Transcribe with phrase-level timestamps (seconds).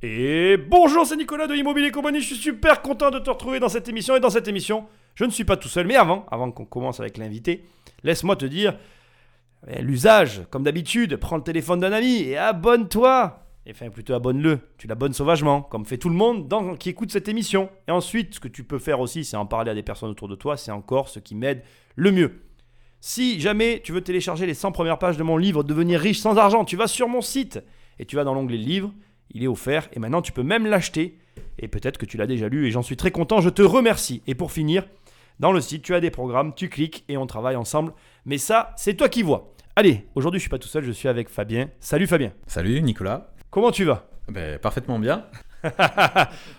[0.00, 2.20] Et bonjour, c'est Nicolas de Immobilier Compagnie.
[2.20, 4.14] Je suis super content de te retrouver dans cette émission.
[4.14, 4.86] Et dans cette émission,
[5.16, 5.88] je ne suis pas tout seul.
[5.88, 7.64] Mais avant, avant qu'on commence avec l'invité,
[8.04, 8.78] laisse-moi te dire
[9.66, 13.44] eh, l'usage, comme d'habitude, prends le téléphone d'un ami et abonne-toi.
[13.68, 14.60] Enfin, plutôt abonne-le.
[14.78, 17.68] Tu l'abonnes sauvagement, comme fait tout le monde qui écoute cette émission.
[17.88, 20.28] Et ensuite, ce que tu peux faire aussi, c'est en parler à des personnes autour
[20.28, 20.56] de toi.
[20.56, 21.64] C'est encore ce qui m'aide
[21.96, 22.42] le mieux.
[23.00, 26.38] Si jamais tu veux télécharger les 100 premières pages de mon livre Devenir riche sans
[26.38, 27.58] argent, tu vas sur mon site
[27.98, 28.92] et tu vas dans l'onglet livre
[29.30, 31.18] il est offert et maintenant tu peux même l'acheter.
[31.58, 34.22] Et peut-être que tu l'as déjà lu et j'en suis très content, je te remercie.
[34.26, 34.84] Et pour finir,
[35.40, 37.92] dans le site, tu as des programmes, tu cliques et on travaille ensemble.
[38.24, 39.52] Mais ça, c'est toi qui vois.
[39.76, 41.68] Allez, aujourd'hui je suis pas tout seul, je suis avec Fabien.
[41.80, 42.32] Salut Fabien.
[42.46, 43.32] Salut Nicolas.
[43.50, 44.08] Comment tu vas?
[44.28, 45.24] Ben, Parfaitement bien.
[45.62, 45.70] bon,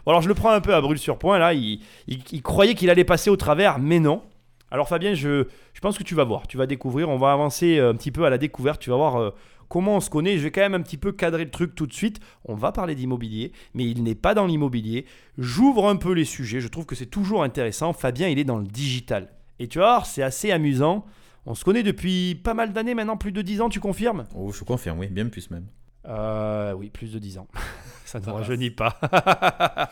[0.07, 1.53] alors je le prends un peu à brûle sur point là.
[1.53, 4.23] Il, il, croyait qu'il allait passer au travers, mais non.
[4.71, 7.09] Alors Fabien, je, je, pense que tu vas voir, tu vas découvrir.
[7.09, 8.81] On va avancer un petit peu à la découverte.
[8.81, 9.31] Tu vas voir euh,
[9.69, 10.37] comment on se connaît.
[10.37, 12.19] Je vais quand même un petit peu cadrer le truc tout de suite.
[12.45, 15.05] On va parler d'immobilier, mais il n'est pas dans l'immobilier.
[15.37, 16.59] J'ouvre un peu les sujets.
[16.59, 17.93] Je trouve que c'est toujours intéressant.
[17.93, 19.29] Fabien, il est dans le digital.
[19.59, 21.05] Et tu vois, c'est assez amusant.
[21.45, 24.25] On se connaît depuis pas mal d'années maintenant, plus de 10 ans, tu confirmes?
[24.35, 25.67] Oh, je confirme, oui, bien plus même.
[26.05, 27.47] Euh, oui, plus de 10 ans.
[28.05, 28.99] Ça ne rajeunit pas.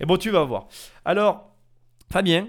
[0.00, 0.68] Et bon, tu vas voir.
[1.04, 1.56] Alors,
[2.12, 2.48] Fabien,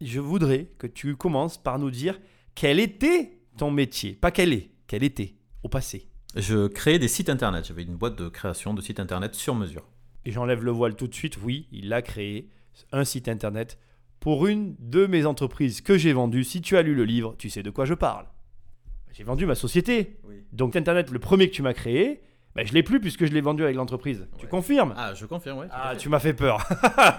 [0.00, 2.18] je voudrais que tu commences par nous dire
[2.54, 4.12] quel était ton métier.
[4.14, 7.66] Pas quel est, quel était au passé Je créais des sites internet.
[7.66, 9.86] J'avais une boîte de création de sites internet sur mesure.
[10.24, 11.38] Et j'enlève le voile tout de suite.
[11.42, 12.48] Oui, il a créé
[12.92, 13.78] un site internet
[14.20, 16.44] pour une de mes entreprises que j'ai vendues.
[16.44, 18.26] Si tu as lu le livre, tu sais de quoi je parle.
[19.12, 20.18] J'ai vendu ma société.
[20.52, 22.22] Donc internet, le premier que tu m'as créé,
[22.54, 24.26] ben, je l'ai plus puisque je l'ai vendu avec l'entreprise.
[24.38, 24.94] Tu confirmes?
[24.96, 25.66] Ah, je confirme, oui.
[25.70, 26.66] Ah, tu m'as fait peur.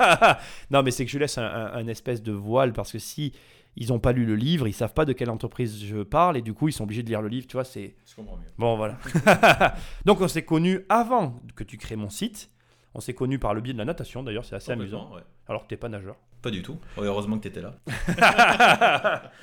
[0.71, 3.33] non, mais c'est que je laisse un, espèce de voile parce que si
[3.75, 6.41] ils n'ont pas lu le livre, ils savent pas de quelle entreprise je parle et
[6.41, 7.95] du coup ils sont obligés de lire le livre, tu vois, c'est...
[8.05, 8.47] Je comprends mieux.
[8.57, 8.97] Bon, voilà.
[10.05, 12.49] Donc on s'est connus avant que tu crées mon site.
[12.93, 15.11] On s'est connus par le biais de la natation d'ailleurs, c'est assez amusant.
[15.47, 16.17] Alors que tu n'es pas nageur.
[16.41, 16.79] Pas du tout.
[16.97, 17.75] heureusement que tu étais là.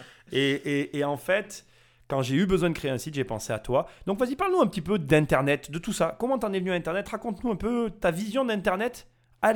[0.32, 1.64] et, et, en fait,
[2.08, 3.86] quand j'ai eu besoin de créer un site, j'ai pensé à toi.
[4.06, 6.16] Donc vas-y, parle-nous un petit peu d'Internet, de tout ça.
[6.18, 7.08] Comment t'en es venu à Internet?
[7.08, 9.06] Raconte-nous un peu ta vision d'Internet.
[9.40, 9.52] À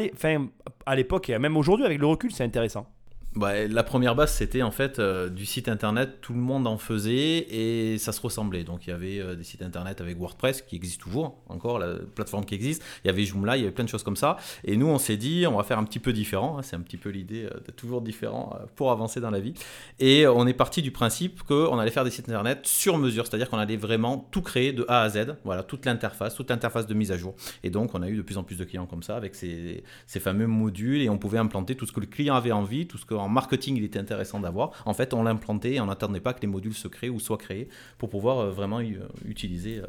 [0.94, 2.86] l'époque et même aujourd'hui avec le recul, c'est intéressant.
[3.34, 6.76] Bah, la première base, c'était en fait euh, du site internet, tout le monde en
[6.76, 8.62] faisait et ça se ressemblait.
[8.62, 11.94] Donc il y avait euh, des sites internet avec WordPress qui existe toujours, encore la
[12.14, 12.84] plateforme qui existe.
[13.04, 14.36] Il y avait Joomla, il y avait plein de choses comme ça.
[14.64, 16.60] Et nous, on s'est dit, on va faire un petit peu différent.
[16.60, 19.54] C'est un petit peu l'idée euh, d'être toujours différent pour avancer dans la vie.
[19.98, 23.48] Et on est parti du principe qu'on allait faire des sites internet sur mesure, c'est-à-dire
[23.48, 25.36] qu'on allait vraiment tout créer de A à Z.
[25.44, 27.34] Voilà, toute l'interface, toute l'interface de mise à jour.
[27.64, 29.84] Et donc on a eu de plus en plus de clients comme ça avec ces,
[30.06, 32.98] ces fameux modules et on pouvait implanter tout ce que le client avait envie, tout
[32.98, 34.82] ce que en marketing, il était intéressant d'avoir.
[34.86, 37.38] En fait, on l'implantait et on n'attendait pas que les modules se créent ou soient
[37.38, 37.68] créés
[37.98, 39.86] pour pouvoir euh, vraiment euh, utiliser euh,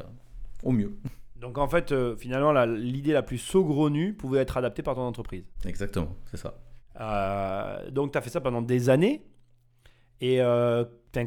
[0.62, 0.96] au mieux.
[1.36, 5.44] Donc en fait, finalement, l'idée la, plus saugrenue pouvait être adaptée par ton entreprise.
[5.66, 6.54] Exactement, c'est ça.
[7.90, 9.26] donc tu as fait ça pendant des années.
[10.22, 10.38] Et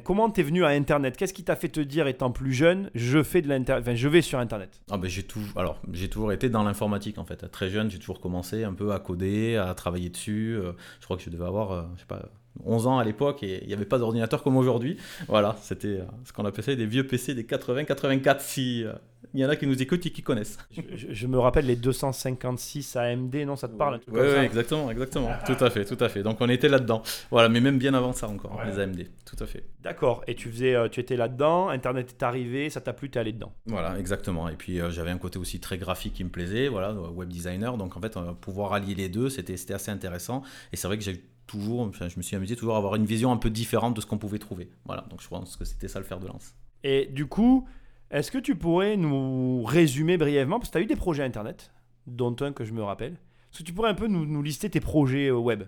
[0.03, 1.17] comment t'es venu à Internet?
[1.17, 4.07] Qu'est-ce qui t'a fait te dire, étant plus jeune, je fais de l'internet, enfin, je
[4.07, 4.81] vais sur Internet?
[4.91, 7.49] Ah ben, j'ai toujours, alors j'ai toujours été dans l'informatique en fait.
[7.51, 10.57] Très jeune, j'ai toujours commencé un peu à coder, à travailler dessus.
[10.99, 12.29] je crois que je devais avoir, je sais pas,
[12.65, 14.97] 11 ans à l'époque et il n'y avait pas d'ordinateur comme aujourd'hui.
[15.27, 18.93] Voilà, c'était euh, ce qu'on appelait des vieux PC des 80-84 si euh,
[19.33, 20.57] il y en a qui nous écoutent et qui connaissent.
[20.71, 25.31] Je, me rappelle les 256 AMD, non ça te parle Oui, exactement, exactement.
[25.45, 26.23] tout à fait, tout à fait.
[26.23, 27.01] Donc on était là-dedans.
[27.29, 29.63] Voilà, mais même bien avant ça encore, les AMD, tout à fait.
[29.81, 33.19] D'accord, et tu faisais euh, tu étais là-dedans, internet est arrivé, ça t'a plu, t'es
[33.19, 33.53] allé dedans.
[33.65, 34.49] Voilà, exactement.
[34.49, 37.97] Et puis j'avais un côté aussi très graphique qui me plaisait, voilà, web designer, donc
[37.97, 41.91] en fait pouvoir allier les deux, c'était assez intéressant et c'est vrai que j'ai toujours,
[41.93, 44.17] je me suis amusé toujours à avoir une vision un peu différente de ce qu'on
[44.17, 44.69] pouvait trouver.
[44.85, 46.53] Voilà, donc je pense que c'était ça le fer de lance.
[46.83, 47.67] Et du coup,
[48.11, 51.71] est-ce que tu pourrais nous résumer brièvement, parce que tu as eu des projets Internet,
[52.05, 53.13] dont un que je me rappelle.
[53.13, 55.63] Est-ce que tu pourrais un peu nous, lister tes projets euh, web?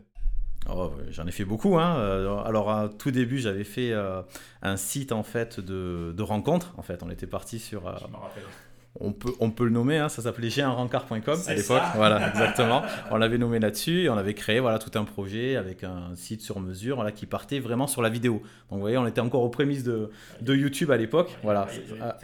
[0.70, 1.78] Oh, J'en ai fait beaucoup.
[1.78, 1.96] Hein.
[1.98, 4.22] Euh, alors, à tout début, j'avais fait euh,
[4.62, 6.74] un site en fait de, de rencontres.
[6.78, 7.82] En fait, on était parti sur.
[7.82, 8.44] je me rappelle
[9.02, 11.82] on peut, on peut le nommer, hein, ça s'appait géanrencard.com à l'époque.
[11.96, 12.82] Voilà, exactement.
[13.12, 16.42] On l'avait nommé là-dessus et on avait créé voilà, tout un projet avec un site
[16.42, 18.42] sur mesure voilà, qui partait vraiment sur la vidéo.
[18.70, 20.10] Donc vous voyez, on était encore aux prémices de,
[20.42, 21.38] de YouTube à l'époque.
[21.44, 21.68] Voilà.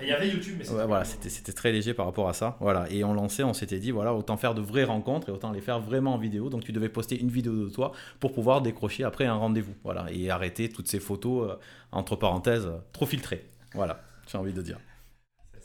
[0.01, 2.57] Il y avait YouTube, mais ouais, voilà, c'était très léger par rapport à ça.
[2.59, 2.85] Voilà.
[2.89, 5.61] Et on lançait, on s'était dit, voilà, autant faire de vraies rencontres et autant les
[5.61, 6.49] faire vraiment en vidéo.
[6.49, 9.75] Donc tu devais poster une vidéo de toi pour pouvoir décrocher après un rendez-vous.
[9.83, 10.07] Voilà.
[10.11, 11.55] Et arrêter toutes ces photos, euh,
[11.91, 13.45] entre parenthèses, trop filtrées.
[13.73, 14.77] Voilà, j'ai envie de dire.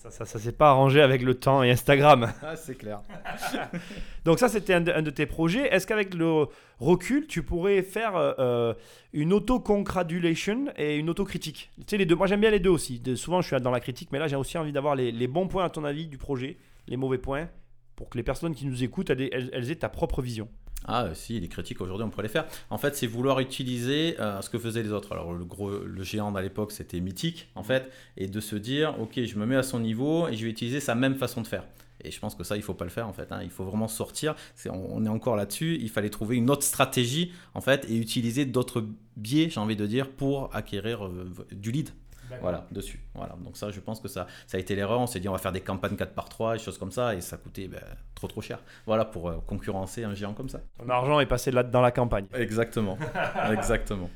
[0.09, 2.33] Ça, ça, s'est pas arrangé avec le temps et Instagram.
[2.43, 3.03] Ah, c'est clair.
[4.25, 5.69] Donc ça, c'était un, de tes projets.
[5.69, 6.47] Est-ce qu'avec le
[6.79, 8.73] recul, tu pourrais faire euh,
[9.13, 11.71] une auto-congratulation et une auto-critique?
[11.77, 12.15] Tu sais, les deux.
[12.15, 13.03] Moi, j'aime bien les deux aussi.
[13.15, 15.67] souvent, je suis dans la critique, mais là, j'ai aussi envie d'avoir les, bons points,
[15.67, 16.57] à ton avis, du projet,
[16.89, 17.51] les mauvais points,
[17.95, 20.49] pour que les personnes qui nous écoutent, elles aient ta propre vision
[20.87, 22.47] Ah euh, si, les critiques aujourd'hui on pourrait les faire.
[22.71, 25.13] En fait, c'est vouloir utiliser euh, ce que faisaient les autres.
[25.13, 28.99] Alors le gros, le géant à l'époque c'était mythique en fait, et de se dire
[29.01, 31.47] ok, je me mets à son niveau et je vais utiliser sa même façon de
[31.47, 31.65] faire.
[32.03, 33.31] Et je pense que ça, il faut pas le faire en fait.
[33.31, 33.41] hein.
[33.43, 34.35] Il faut vraiment sortir.
[34.71, 35.79] On est encore là-dessus.
[35.81, 38.87] Il fallait trouver une autre stratégie en fait et utiliser d'autres
[39.17, 41.91] biais, j'ai envie de dire, pour acquérir euh, du lead.
[42.41, 43.01] Voilà, dessus.
[43.15, 43.37] Voilà.
[43.43, 45.01] Donc ça, je pense que ça, ça a été l'erreur.
[45.01, 47.15] On s'est dit, on va faire des campagnes 4 par 3 et choses comme ça,
[47.15, 47.81] et ça coûtait ben,
[48.15, 48.61] trop trop cher.
[48.87, 50.61] Voilà, pour euh, concurrencer un géant comme ça.
[50.79, 52.27] Ton argent est passé là dans la campagne.
[52.35, 52.99] Exactement.
[53.53, 54.11] Exactement.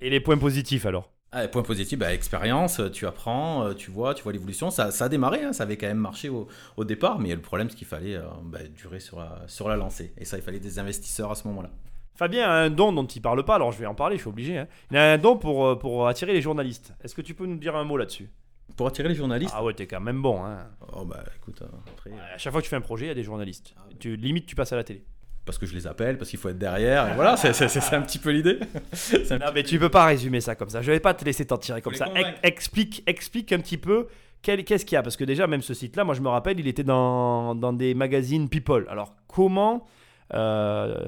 [0.00, 1.10] Et les points positifs alors?
[1.32, 4.70] Ah, point positif, bah, expérience, euh, tu apprends, euh, tu vois, tu vois l'évolution.
[4.70, 7.42] Ça, ça a démarré, hein, ça avait quand même marché au, au départ, mais le
[7.42, 10.14] problème, c'est qu'il fallait euh, bah, durer sur la, sur la lancée.
[10.16, 11.70] Et ça, il fallait des investisseurs à ce moment-là.
[12.16, 14.28] Fabien a un don dont il parle pas, alors je vais en parler, je suis
[14.30, 14.58] obligé.
[14.58, 14.66] hein.
[14.90, 16.94] Il a un don pour, euh, pour attirer les journalistes.
[17.04, 18.30] Est-ce que tu peux nous dire un mot là-dessus?
[18.76, 20.44] Pour attirer les journalistes, Ah ouais, t'es quand même bon.
[20.44, 20.66] Hein.
[20.92, 23.12] oh bah écoute, après, euh, À chaque fois que tu fais un projet, il y
[23.12, 23.74] a des journalistes.
[24.00, 25.04] Tu, limite, tu passes à la télé.
[25.44, 27.94] parce que je les appelle, parce qu'il faut être derrière, et voilà, c'est c'est- c'est
[27.94, 28.58] un petit peu l'idée.
[29.30, 30.82] Non, mais tu peux pas résumer ça comme ça.
[30.82, 32.08] Je vais pas te laisser t'en tirer comme ça.
[32.42, 34.08] explique, explique un petit peu
[34.42, 35.02] qu'est-ce qu'il y a.
[35.04, 37.94] Parce que déjà, même ce site-là, moi je me rappelle, il était dans, dans des
[37.94, 38.86] magazines People.
[38.88, 39.86] Alors, comment.
[40.34, 41.06] euh,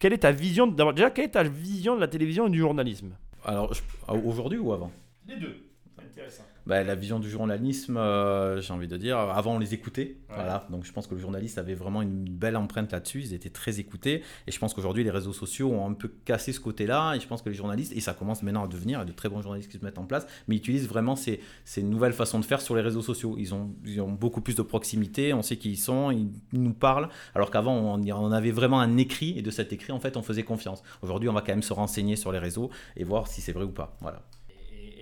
[0.00, 2.58] quelle est ta vision D'abord, déjà, quelle est ta vision de la télévision et du
[2.58, 3.12] journalisme?
[3.44, 4.90] Alors, je- ah, aujourd'hui ou avant?
[5.28, 5.54] Les deux.
[5.96, 6.42] C'est intéressant.
[6.70, 10.36] Bah, la vision du journalisme, euh, j'ai envie de dire, avant on les écoutait, Ouais.
[10.36, 10.68] voilà.
[10.70, 13.22] Donc je pense que le journaliste avait vraiment une belle empreinte là-dessus.
[13.22, 16.52] Ils étaient très écoutés, et je pense qu'aujourd'hui les réseaux sociaux ont un peu cassé
[16.52, 17.14] ce côté-là.
[17.16, 19.04] Et je pense que les journalistes, et ça commence maintenant à devenir, il y a
[19.04, 21.82] de très bons journalistes qui se mettent en place, mais ils utilisent vraiment ces, ces
[21.82, 23.34] nouvelles façons de faire sur les réseaux sociaux.
[23.36, 26.72] Ils ont, ils ont beaucoup plus de proximité, on sait qui ils sont, ils nous
[26.72, 30.16] parlent, alors qu'avant on, on avait vraiment un écrit, et de cet écrit en fait
[30.16, 30.84] on faisait confiance.
[31.02, 33.64] Aujourd'hui on va quand même se renseigner sur les réseaux et voir si c'est vrai
[33.64, 33.96] ou pas.
[34.00, 34.22] Voilà.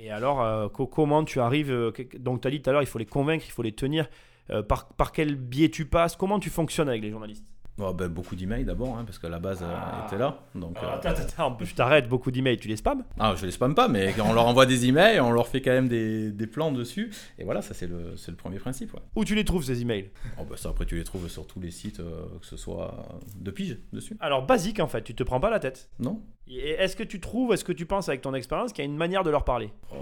[0.00, 2.83] Et, alors, euh, co- comment tu arrives euh, Donc, tu as dit tout à l'heure,
[2.83, 4.09] il faut les convaincre, il faut les tenir.
[4.50, 6.17] Euh, par, par quel biais tu passes?
[6.17, 7.45] Comment tu fonctionnes avec les journalistes?
[7.81, 10.05] Oh, ben, beaucoup d'emails d'abord, hein, parce que la base Ah.
[10.06, 10.41] était là.
[10.56, 11.23] Donc, Attends, attends,
[11.53, 13.05] attends, je t'arrête, beaucoup d'emails, tu les spams?
[13.21, 15.71] Ah, je les spamme pas, mais on leur envoie des emails, on leur fait quand
[15.71, 17.11] même des, des plans dessus.
[17.39, 18.95] Et voilà, ça c'est le, le premier principe.
[18.95, 19.00] Ouais.
[19.15, 20.11] Où tu les trouves ces emails?
[20.41, 23.50] Oh, bah, ça, après, tu les trouves sur tous les sites, que ce soit de
[23.53, 24.17] pige dessus.
[24.19, 25.89] Alors, basique en fait, tu te prends pas la tête?
[26.00, 28.91] Non est-ce que tu trouves, est-ce que tu penses avec ton expérience qu'il y a
[28.91, 29.71] une manière de leur parler?
[29.93, 29.97] Euh,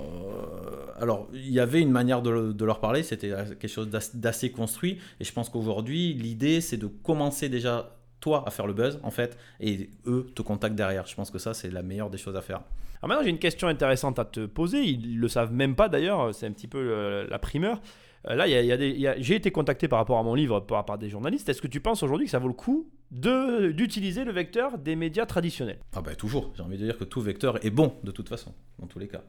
[1.01, 4.51] Alors, il y avait une manière de, de leur parler, c'était quelque chose d'ass- d'assez
[4.51, 4.99] construit.
[5.21, 9.11] Et je pense qu'aujourd'hui, l'idée, c'est de commencer déjà, toi, à faire le buzz, en
[9.11, 11.07] fait, et eux te contactent derrière.
[11.07, 12.61] Je pense que ça, c'est la meilleure des choses à faire.
[13.03, 14.83] Alors maintenant, j'ai une question intéressante à te poser.
[14.85, 17.81] Ils le savent même pas d'ailleurs, c'est un petit peu euh, la primeur.
[18.29, 19.87] Euh, Là, il y a- il y a des- il y a- j'ai été contacté
[19.87, 21.49] par rapport à mon livre par, par des journalistes.
[21.49, 25.27] Est-ce que tu penses aujourd'hui que ça vaut le coup d'utiliser le vecteur des médias
[25.27, 26.53] traditionnels Ah, bah, toujours.
[26.57, 29.09] J'ai envie de dire que tout vecteur est bon, de toute façon, dans tous les
[29.09, 29.23] cas.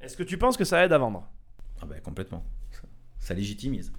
[0.00, 1.26] Est-ce que tu penses que ça aide à vendre?
[1.80, 2.44] Ah, bah, complètement.
[2.70, 2.82] Ça,
[3.18, 3.92] ça légitimise.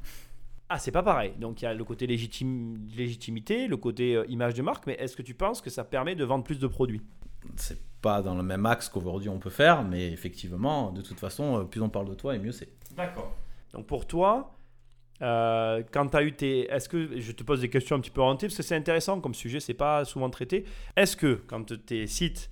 [0.69, 1.33] Ah, c'est pas pareil.
[1.39, 4.94] Donc il y a le côté légitime, légitimité, le côté euh, image de marque, mais
[4.94, 7.01] est-ce que tu penses que ça permet de vendre plus de produits?
[7.56, 11.60] C'est pas dans le même axe qu'aujourd'hui on peut faire, mais effectivement, de toute façon,
[11.60, 12.69] euh, plus on parle de toi et mieux c'est.
[12.95, 13.36] D'accord.
[13.74, 14.55] Donc pour toi,
[15.22, 16.72] euh, quand tu as eu tes.
[16.72, 17.20] Est-ce que.
[17.20, 19.60] Je te pose des questions un petit peu orientées parce que c'est intéressant comme sujet,
[19.60, 20.66] c'est pas souvent traité.
[20.96, 22.50] Est-ce que quand tes sites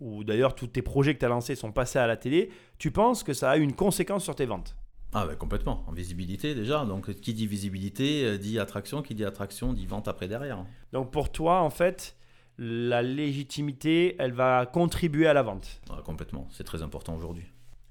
[0.00, 2.90] ou d'ailleurs tous tes projets que tu as lancés sont passés à la télé, tu
[2.90, 4.76] penses que ça a eu une conséquence sur tes ventes?
[5.12, 6.84] Ah bah complètement, en visibilité déjà.
[6.84, 10.64] Donc qui dit visibilité euh, dit attraction, qui dit attraction dit vente après derrière.
[10.92, 12.16] Donc pour toi, en fait,
[12.58, 15.80] la légitimité, elle va contribuer à la vente?
[15.90, 17.44] Ah, complètement, c'est très important aujourd'hui.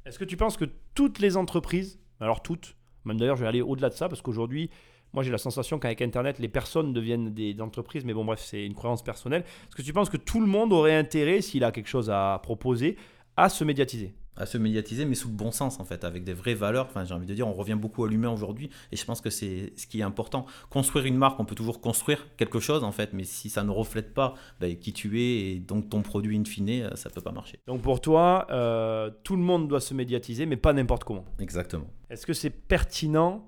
[0.06, 2.76] Est-ce que tu penses que toutes les entreprises, alors toutes,
[3.10, 4.70] même d'ailleurs je vais aller au-delà de ça parce qu'aujourd'hui,
[5.14, 8.66] moi j'ai la sensation qu'avec Internet, les personnes deviennent des entreprises, mais bon bref, c'est
[8.66, 9.42] une croyance personnelle.
[9.42, 12.40] Est-ce que tu penses que tout le monde aurait intérêt, s'il a quelque chose à
[12.42, 12.96] proposer,
[13.36, 14.14] à se médiatiser?
[14.40, 16.86] À se médiatiser, mais sous le bon sens en fait, avec des vraies valeurs.
[16.86, 19.30] Enfin, j'ai envie de dire, on revient beaucoup à l'humain aujourd'hui, et je pense que
[19.30, 20.46] c'est ce qui est important.
[20.70, 23.70] Construire une marque, on peut toujours construire quelque chose en fait, mais si ça ne
[23.70, 27.22] reflète pas ben, qui tu es et donc ton produit in fine, euh, ça peut
[27.22, 27.60] pas marcher.
[27.68, 31.26] Donc pour toi, euh, tout le monde doit se médiatiser, mais pas n'importe comment.
[31.40, 31.88] Exactement.
[32.10, 33.46] Est-ce que c'est pertinent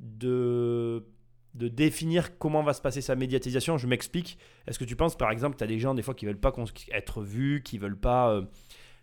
[0.00, 1.04] de,
[1.54, 3.76] de définir comment va se passer sa médiatisation?
[3.76, 4.38] Je m'explique.
[4.66, 6.54] Est-ce que tu penses, par exemple, tu as des gens des fois qui veulent pas
[6.92, 8.42] être vus, qui veulent pas, euh,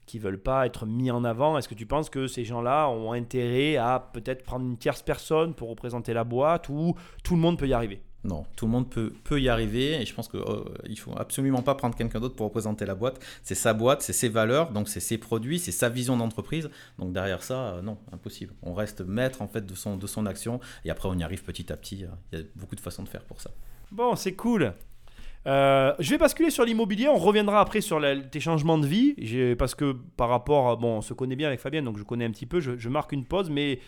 [0.07, 3.11] qui veulent pas être mis en avant Est-ce que tu penses que ces gens-là ont
[3.11, 7.59] intérêt à peut-être prendre une tierce personne pour représenter la boîte ou tout le monde
[7.59, 8.01] peut y arriver?
[8.23, 11.61] Non, tout le monde peut, peut y arriver et je pense qu'il ne faut absolument
[11.61, 13.23] pas prendre quelqu'un d'autre pour représenter la boîte.
[13.43, 16.69] C'est sa boîte, c'est ses valeurs, donc c'est ses produits, c'est sa vision d'entreprise.
[16.97, 18.53] Donc derrière ça, euh, non, impossible.
[18.63, 21.43] On reste maître en fait de son, de son action et après on y arrive
[21.43, 22.05] petit à petit.
[22.31, 23.51] Il y a beaucoup de façons de faire pour ça.
[23.91, 24.73] Bon, c'est cool.
[25.47, 27.07] Euh, je vais basculer sur l'immobilier.
[27.07, 28.01] On reviendra après sur
[28.31, 29.55] tes changements de vie.
[29.55, 32.31] Parce que par rapport, bon, on se connaît bien avec Fabien, donc je connais un
[32.31, 32.59] petit peu.
[32.59, 33.79] Je, marque une pause, mais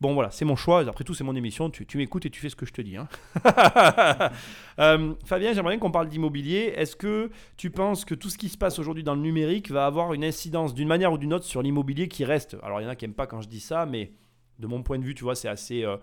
[0.00, 0.82] Bon, voilà, c'est mon choix.
[0.88, 1.70] Après tout, c'est mon émission.
[1.70, 2.96] Tu, tu m'écoutes et tu fais ce que je te dis.
[2.96, 3.08] hein.
[4.78, 6.72] Euh, Fabien, j'aimerais bien qu'on parle d'immobilier.
[6.76, 9.86] Est-ce que tu penses que tout ce qui se passe aujourd'hui dans le numérique va
[9.86, 12.56] avoir une incidence d'une manière ou d'une autre sur l'immobilier qui reste?
[12.62, 14.12] Alors, il y en a qui n'aiment pas quand je dis ça, mais
[14.60, 15.82] de mon point de vue, tu vois, c'est assez.
[15.82, 15.96] euh,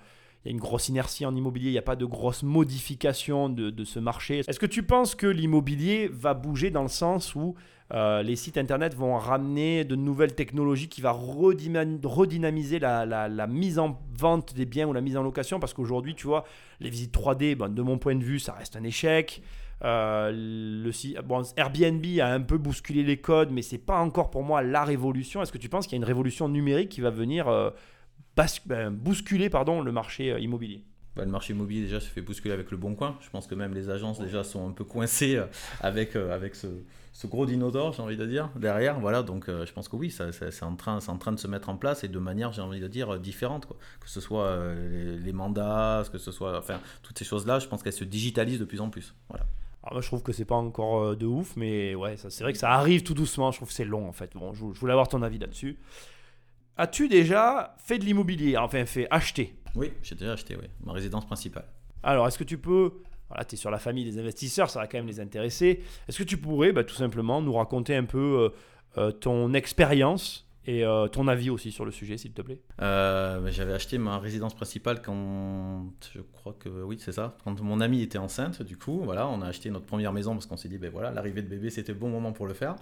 [0.45, 3.49] il y a une grosse inertie en immobilier, il n'y a pas de grosse modification
[3.49, 4.43] de, ce marché.
[4.47, 7.55] Est-ce que tu penses que l'immobilier va bouger dans le sens où
[7.93, 13.99] euh, les sites internet vont ramener de nouvelles technologies qui va redynamiser la, mise en
[14.15, 15.59] vente des biens ou la mise en location?
[15.59, 16.45] Parce qu'aujourd'hui, tu vois,
[16.79, 19.41] les visites 3D, ben, de mon point de vue, ça reste un échec.
[19.83, 20.91] Euh,
[21.57, 25.41] Airbnb a un peu bousculé les codes, mais c'est pas encore pour moi la révolution.
[25.41, 27.71] Est-ce que tu penses qu'il y a une révolution numérique qui va venir euh,
[28.35, 30.83] bas- ben, bousculer pardon, le marché euh, immobilier
[31.15, 33.17] Bah, le marché immobilier déjà se fait bousculer avec le bon coin.
[33.21, 35.45] Je pense que même les agences déjà sont un peu coincées euh,
[35.81, 36.67] avec, euh, avec ce,
[37.13, 38.99] ce gros dinosaure, j'ai envie de dire, derrière.
[38.99, 41.31] Voilà, donc euh, je pense que oui, ça, ça- c'est en, train- c'est en train
[41.31, 43.65] de se mettre en place et de manière, j'ai envie de dire, différente.
[43.65, 43.77] Quoi.
[44.01, 47.67] Que ce soit euh, les, les mandats, que ce soit, enfin, toutes ces choses-là, je
[47.67, 49.13] pense qu'elles se digitalisent de plus en plus.
[49.29, 49.45] Voilà.
[49.83, 52.57] Alors moi je trouve que c'est pas encore de ouf, mais ouais, c'est vrai que
[52.59, 53.51] ça arrive tout doucement.
[53.51, 54.31] Je trouve que c'est long en fait.
[54.33, 55.77] Bon, je, je voulais avoir ton avis là-dessus.
[56.77, 59.55] As-tu déjà fait de l'immobilier Enfin, fait acheter?
[59.75, 61.65] Oui, j'ai déjà acheté, oui, ma résidence principale.
[62.03, 62.91] Alors, est-ce que tu peux.
[63.29, 65.81] Voilà, tu es sur la famille des investisseurs, ça va quand même les intéresser.
[66.07, 68.51] Est-ce que tu pourrais bah, tout simplement nous raconter un peu
[68.97, 72.59] euh, euh, ton expérience et euh, ton avis aussi sur le sujet, s'il te plaît.
[72.81, 77.37] Euh, J'avais acheté ma résidence principale quand je crois que oui c'est ça.
[77.43, 80.45] Quand mon amie était enceinte du coup voilà on a acheté notre première maison parce
[80.47, 82.75] qu'on s'est dit ben voilà l'arrivée de bébé c'était le bon moment pour le faire.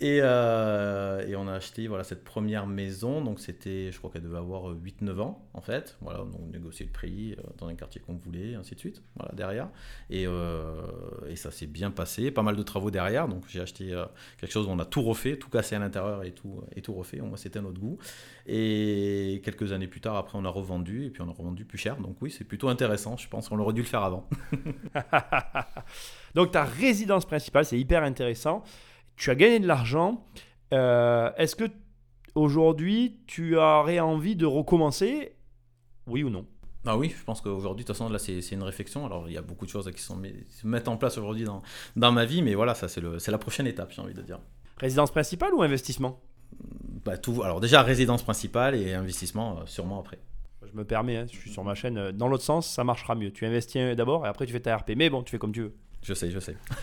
[0.00, 3.22] Et, euh, et on a acheté voilà cette première maison.
[3.22, 5.98] Donc c'était je crois qu'elle devait avoir 8-9 ans en fait.
[6.00, 9.68] Voilà donc on le prix dans un quartier qu'on voulait ainsi de suite voilà derrière.
[10.10, 10.24] Et,
[11.28, 12.30] et ça s'est bien passé.
[12.30, 13.28] Pas mal de travaux derrière.
[13.28, 13.94] Donc j'ai acheté
[14.40, 14.66] quelque chose.
[14.66, 17.36] Où on a tout refait tout cassé à l'intérieur et tout et tout refait moi
[17.38, 17.98] c'était notre goût
[18.46, 21.78] et quelques années plus tard, après, on a revendu et puis on a revendu plus
[21.78, 21.96] cher.
[21.98, 23.16] Donc oui, c'est plutôt intéressant.
[23.16, 24.28] Je pense qu'on aurait dû le faire avant.
[26.34, 28.62] Donc, ta résidence principale, c'est hyper intéressant.
[29.16, 30.24] Tu as gagné de l'argent.
[30.74, 31.64] Euh, Est-ce que
[32.34, 35.32] aujourd'hui, tu aurais envie de recommencer?
[36.06, 36.46] Oui ou non?
[36.86, 39.04] Ah oui, je pense qu'aujourd'hui, de toute façon, là, c'est c'est une réflexion.
[39.04, 41.62] Alors, il y a beaucoup de choses qui sont, se mettent en place aujourd'hui dans,
[41.96, 44.22] dans ma vie, mais voilà, ça, c'est le- c'est la prochaine étape, j'ai envie de
[44.22, 44.38] dire.
[44.78, 46.20] Résidence principale ou investissement?
[47.04, 50.18] Bah, tout, alors, déjà, résidence principale et investissement, euh, sûrement après.
[50.70, 51.96] Je me permets, hein, je suis sur ma chaîne.
[51.96, 53.30] euh, Dans l'autre sens, ça marchera mieux.
[53.30, 54.90] Tu investis d'abord et après tu fais ta RP.
[54.96, 55.74] Mais bon, tu fais comme tu veux.
[56.02, 56.56] Je sais, je sais.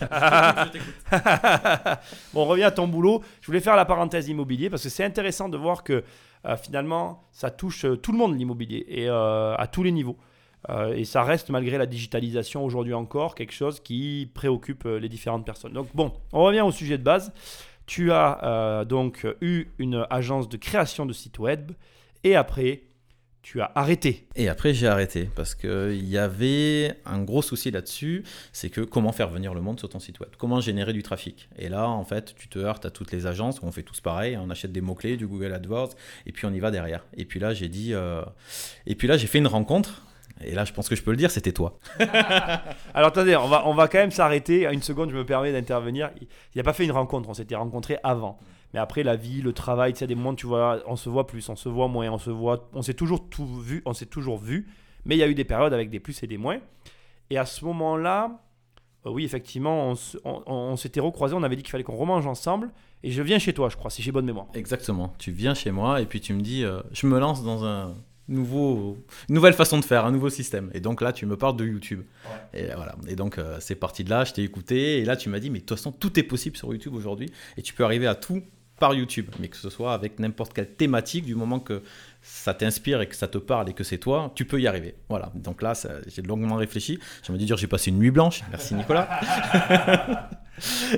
[2.34, 3.22] bon, on revient à ton boulot.
[3.40, 6.04] Je voulais faire la parenthèse immobilier parce que c'est intéressant de voir que
[6.46, 10.16] euh, finalement, ça touche euh, tout le monde l'immobilier et euh, à tous les niveaux.
[10.96, 15.72] Et ça reste, malgré la digitalisation aujourd'hui encore, quelque chose qui préoccupe les différentes personnes.
[15.72, 17.32] Donc bon, on revient au sujet de base.
[17.86, 21.72] Tu as euh, donc eu une agence de création de site web
[22.24, 22.82] et après,
[23.42, 24.26] tu as arrêté.
[24.34, 29.12] Et après, j'ai arrêté parce qu'il y avait un gros souci là-dessus, c'est que comment
[29.12, 30.30] faire venir le monde sur ton site web?
[30.36, 31.48] Comment générer du trafic?
[31.56, 34.36] Et là, en fait, tu te heurtes à toutes les agences, on fait tous pareil,
[34.36, 35.90] on achète des mots-clés, du Google AdWords,
[36.26, 37.04] et puis on y va derrière.
[37.16, 37.94] Et puis là, j'ai dit...
[37.94, 38.22] euh,
[38.88, 40.02] Et puis là, j'ai fait une rencontre,
[40.44, 41.78] et là, je pense que je peux le dire, c'était toi.
[42.94, 44.66] Alors attendez, on va, on va quand même s'arrêter.
[44.66, 46.10] À une seconde, je me permets d'intervenir.
[46.20, 46.28] Il
[46.58, 48.38] n'a pas fait une rencontre, on s'était rencontrés avant.
[48.74, 51.26] Mais après, la vie, le travail, tu sais, des moments, tu vois, on se voit
[51.26, 54.06] plus, on se voit moins, on se voit, on s'est toujours tout vu, on s'est
[54.06, 54.68] toujours vu.
[55.04, 56.58] Mais il y a eu des périodes avec des plus et des moins.
[57.30, 58.40] Et à ce moment-là,
[59.06, 61.96] euh, oui, effectivement, on, s- on- on s'était recroisés, on avait dit qu'il fallait qu'on
[61.96, 62.70] remange ensemble.
[63.02, 64.46] Et je viens chez toi, je crois, si j'ai bonne mémoire.
[64.54, 65.14] Exactement.
[65.18, 67.94] Tu viens chez moi, et puis tu me dis, euh, je me lance dans un
[68.28, 70.70] nouveau, nouvelle façon de faire, un nouveau système.
[70.74, 72.02] Et donc là, tu me parles de YouTube.
[72.54, 72.96] Et voilà.
[73.06, 74.98] Et donc, euh, c'est parti de là, je t'ai écouté.
[74.98, 77.30] Et là, tu m'as dit, mais de toute façon, tout est possible sur YouTube aujourd'hui.
[77.56, 78.42] Et tu peux arriver à tout
[78.78, 79.30] par YouTube.
[79.38, 81.82] Mais que ce soit avec n'importe quelle thématique, du moment que
[82.22, 84.94] ça t'inspire et que ça te parle et que c'est toi, tu peux y arriver.
[85.08, 85.32] Voilà.
[85.34, 85.72] Donc là,
[86.06, 86.98] j'ai longuement réfléchi.
[87.22, 88.42] Je me dis, dire, j'ai passé une nuit blanche.
[88.50, 89.08] Merci, Nicolas.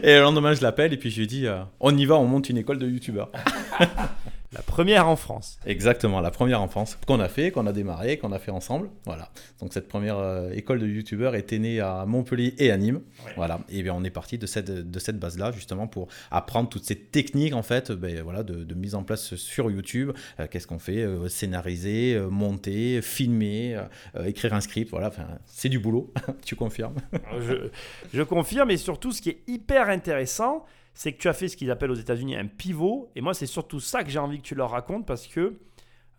[0.03, 2.27] et le lendemain, je l'appelle et puis je lui dis, euh, on y va, on
[2.27, 3.31] monte une école de YouTubeurs.
[4.53, 5.59] La première en France.
[5.67, 8.89] Exactement, la première en France qu'on a fait, qu'on a démarré, qu'on a fait ensemble.
[9.05, 9.29] Voilà.
[9.61, 13.03] Donc cette première euh, école de youtubeurs était née à Montpellier et à Nîmes.
[13.27, 13.33] Ouais.
[13.37, 13.61] Voilà.
[13.69, 16.97] Et bien on est parti de cette, de cette base-là justement pour apprendre toutes ces
[16.97, 20.13] techniques en fait, ben, voilà, de, de mise en place sur YouTube.
[20.41, 21.03] Euh, Qu'est-ce qu'on fait?
[21.03, 23.79] Euh, Scénariser, monter, filmer,
[24.25, 24.91] écrire un script.
[24.91, 25.09] Voilà.
[25.09, 26.13] Enfin, c'est du boulot.
[26.45, 26.97] tu confirmes?
[27.41, 27.69] Je,
[28.15, 30.65] je confirme, et surtout, ce qui est hyper intéressant,
[30.99, 33.13] c'est que tu as fait ce qu'ils appellent aux États-Unis un pivot.
[33.15, 35.57] Et moi, c'est surtout ça que j'ai envie que tu leur racontes parce que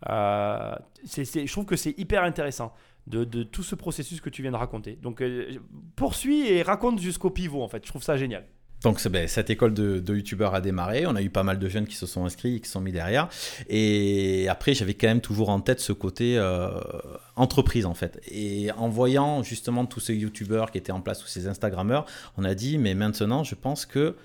[0.08, 2.72] euh, je trouve que c'est hyper intéressant
[3.06, 4.96] de, tout ce processus que tu viens de raconter.
[4.96, 5.58] Donc, euh,
[5.96, 7.84] poursuis et raconte jusqu'au pivot, en fait.
[7.84, 8.46] Je trouve ça génial.
[8.82, 11.68] Donc ben, cette école de, de youtubeurs a démarré, on a eu pas mal de
[11.68, 13.28] jeunes qui se sont inscrits et qui sont mis derrière.
[13.68, 16.70] Et après j'avais quand même toujours en tête ce côté euh,
[17.36, 18.22] entreprise en fait.
[18.26, 22.06] Et en voyant justement tous ces youtubeurs qui étaient en place, tous ces instagrammeurs,
[22.38, 24.16] on a dit mais maintenant je pense que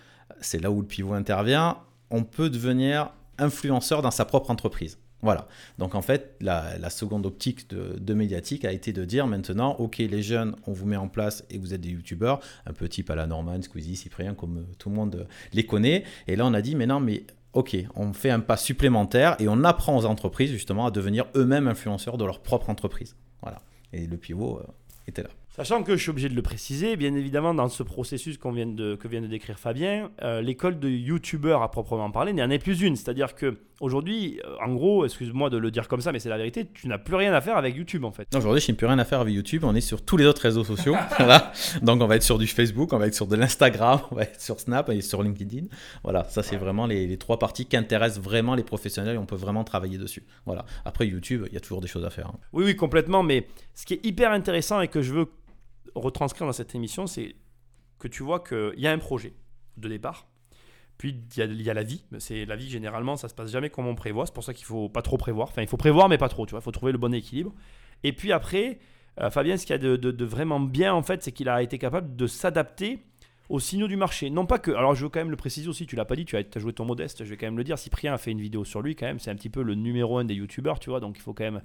[0.41, 1.77] c'est là où le pivot intervient,
[2.09, 4.97] on peut devenir influenceur dans sa propre entreprise.
[5.21, 5.47] Voilà.
[5.79, 9.97] Donc en fait, la, seconde optique de, de, Médiatique a été de dire maintenant, ok,
[9.97, 13.09] les jeunes, on vous met en place et vous êtes des youtubeurs, un peu type
[13.09, 16.03] à la Norman, Squeezie, Cyprien, comme euh, tout le monde les connaît.
[16.27, 19.47] Et là, on a dit, mais non, mais ok, on fait un pas supplémentaire et
[19.47, 23.15] on apprend aux entreprises justement à devenir eux-mêmes influenceurs de leur propre entreprise.
[23.41, 23.61] Voilà.
[23.93, 24.63] Et le pivot euh,
[25.07, 25.29] était là.
[25.55, 28.65] Sachant que je suis obligé de le préciser, bien évidemment, dans ce processus qu'on vient
[28.65, 32.59] de, que vient de décrire Fabien, euh, l'école de youtubeur à proprement parler n'en est
[32.59, 32.97] plus une.
[32.97, 36.35] C'est-à-dire que aujourd'hui, euh, en gros, excuse-moi de le dire comme ça, mais c'est la
[36.35, 38.27] vérité, tu n'as plus rien à faire avec YouTube en fait.
[38.35, 39.63] Aujourd'hui, je n'ai plus rien à faire avec YouTube.
[39.63, 40.97] On est sur tous les autres réseaux sociaux.
[41.17, 41.53] voilà.
[41.81, 44.23] Donc, on va être sur du Facebook, on va être sur de l'Instagram, on va
[44.23, 45.67] être sur Snap et sur LinkedIn.
[46.03, 49.25] Voilà, ça, c'est vraiment les, les, trois parties qui intéressent vraiment les professionnels et on
[49.25, 50.25] peut vraiment travailler dessus.
[50.45, 50.65] Voilà.
[50.83, 52.27] Après, YouTube, il y a toujours des choses à faire.
[52.27, 52.39] Hein.
[52.51, 53.23] Oui, oui, complètement.
[53.23, 55.29] Mais ce qui est hyper intéressant et que je veux
[55.95, 57.35] retranscrire dans cette émission, c'est
[57.99, 59.33] que tu vois qu'il y a un projet
[59.77, 60.27] de départ,
[60.97, 62.05] puis il y, a, la vie.
[62.19, 64.25] C'est la vie généralement, ça se passe jamais comme on prévoit.
[64.25, 65.49] C'est pour ça qu'il faut pas trop prévoir.
[65.49, 66.45] Enfin, il faut prévoir, mais pas trop.
[66.45, 67.53] Tu vois, il faut trouver le bon équilibre.
[68.03, 68.79] Et puis après,
[69.19, 71.77] euh, Fabien, ce qu'il y a de, vraiment bien en fait, c'est qu'il a été
[71.77, 72.99] capable de s'adapter
[73.49, 74.29] aux signaux du marché.
[74.29, 74.71] Non pas que.
[74.71, 75.85] Alors, je veux quand même le préciser aussi.
[75.85, 76.23] Tu l'as pas dit.
[76.23, 77.25] Tu as, as, joué ton modeste.
[77.25, 77.77] Je vais quand même le dire.
[77.77, 79.19] Cyprien a fait une vidéo sur lui quand même.
[79.19, 80.79] C'est un petit peu le numéro un des youtubeurs.
[80.79, 81.61] Tu vois, donc il faut quand même.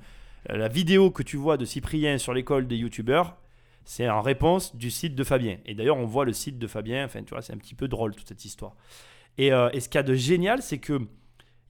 [0.49, 3.37] La vidéo que tu vois de Cyprien sur l'école des youtubeurs,
[3.85, 5.59] c'est en réponse du site de Fabien.
[5.67, 7.89] Et d'ailleurs, on voit le site de Fabien, enfin, tu vois, c'est un petit peu
[7.89, 8.75] drôle toute cette histoire.
[9.39, 11.01] Et, euh, ce qu'il y a de génial, c'est que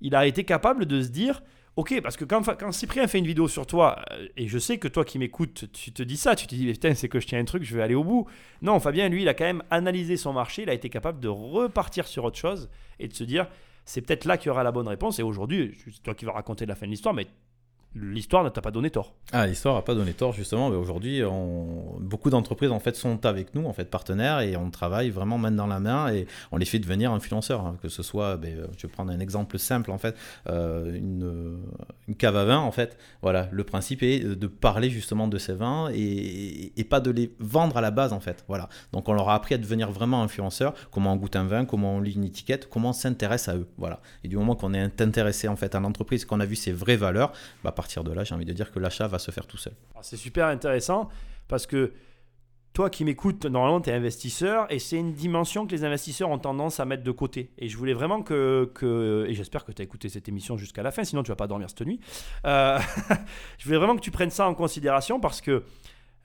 [0.00, 1.42] il a été capable de se dire,
[1.76, 4.78] ok, parce que quand, quand Cyprien fait une vidéo sur toi, euh, et je sais
[4.78, 7.26] que toi qui m'écoutes, tu te dis ça, tu te dis, putain, c'est que je
[7.26, 8.26] tiens un truc, je vais aller au bout.
[8.62, 11.28] Non, Fabien, lui, il a quand même analysé son marché, il a été capable de
[11.28, 13.46] repartir sur autre chose et de se dire,
[13.84, 15.18] c'est peut-être là qu'il y aura la bonne réponse.
[15.18, 17.26] Et aujourd'hui, c'est toi qui vas raconter la fin de l'histoire, mais
[17.94, 19.14] l'histoire ne t'a pas donné tort.
[19.32, 20.68] Ah, l'histoire n'a pas donné tort justement.
[20.68, 21.22] Aujourd'hui,
[22.00, 25.50] beaucoup d'entreprises en fait sont avec nous, en fait partenaires, et on travaille vraiment main
[25.50, 27.66] dans la main et on les fait devenir influenceurs.
[27.66, 27.76] Hein.
[27.82, 30.16] Que ce soit, ben, je vais prendre un exemple simple en fait,
[30.48, 32.96] euh, une, cave à vin en fait.
[33.22, 37.32] Voilà, le principe est de parler justement de ces vins et, et, pas de les
[37.38, 38.44] vendre à la base en fait.
[38.48, 38.68] Voilà.
[38.92, 40.74] Donc on leur a appris à devenir vraiment influenceurs.
[40.90, 43.66] Comment on goûte un vin, comment on lit une étiquette, comment on s'intéresse à eux.
[43.78, 44.00] Voilà.
[44.24, 46.96] Et du moment qu'on est intéressé en fait à l'entreprise, qu'on a vu ses vraies
[46.96, 47.32] valeurs,
[47.64, 49.72] bah, partir de là, j'ai envie de dire que l'achat va se faire tout seul.
[50.02, 51.08] C'est super intéressant
[51.48, 51.92] parce que
[52.74, 56.38] toi qui m'écoutes, normalement, tu es investisseur et c'est une dimension que les investisseurs ont
[56.38, 57.52] tendance à mettre de côté.
[57.56, 58.70] Et je voulais vraiment que.
[58.74, 61.36] que et j'espère que tu as écouté cette émission jusqu'à la fin, sinon tu vas
[61.36, 62.00] pas dormir cette nuit.
[62.46, 62.78] Euh,
[63.58, 65.64] je voulais vraiment que tu prennes ça en considération parce que.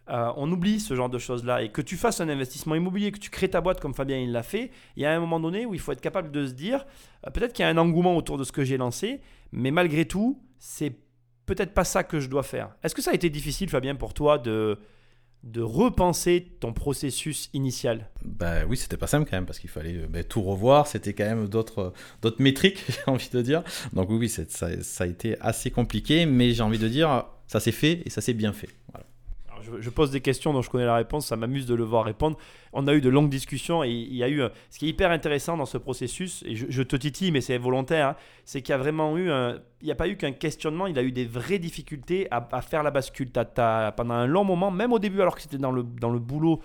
[0.08, 3.18] Euh, on oublie ce genre de choses-là et que tu fasses un investissement immobilier, que
[3.18, 5.66] tu crées ta boîte comme Fabien il l'a fait, il y a un moment donné
[5.66, 6.86] où il faut être capable de se dire,
[7.26, 9.20] euh, peut-être qu'il y a un engouement autour de ce que j'ai lancé,
[9.52, 10.96] mais malgré tout, c'est
[11.46, 12.76] peut-être pas ça que je dois faire.
[12.84, 14.78] Est-ce que ça a été difficile, Fabien, pour toi de,
[15.44, 18.10] de repenser ton processus initial?
[18.24, 20.88] Bah oui, c'était pas simple quand même parce qu'il fallait euh, bah, tout revoir.
[20.88, 23.64] C'était quand même d'autres d'autres métriques, j'ai envie de dire.
[23.94, 27.72] Donc oui, ça, ça, a été assez compliqué, mais j'ai envie de dire, ça s'est
[27.72, 28.70] fait et ça s'est bien fait.
[28.92, 29.05] Voilà
[29.80, 32.38] je, pose des questions dont je connais la réponse, ça m'amuse de le voir répondre.
[32.74, 34.42] On a eu de longues discussions et il y a eu.
[34.70, 38.10] Ce qui est hyper intéressant dans ce processus, et je, te titille, mais c'est volontaire,
[38.10, 39.30] hein, c'est qu'il y a vraiment eu.
[39.32, 42.62] Un, il n'y a pas eu qu'un questionnement, il a eu des vraies difficultés à,
[42.62, 43.30] faire la bascule.
[43.32, 46.62] pendant un long moment, même au début, alors que c'était dans le, dans le boulot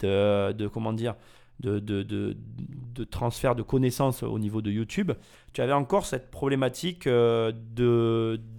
[0.00, 1.14] de, de comment dire,
[1.60, 5.12] de, de, de, transfert de connaissances au niveau de YouTube,
[5.52, 7.52] tu avais encore cette problématique euh,